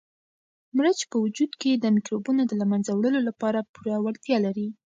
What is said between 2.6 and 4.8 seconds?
له منځه وړلو لپاره پوره وړتیا لري.